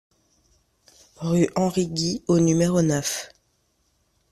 [1.17, 3.29] Rue Henry Guy au numéro neuf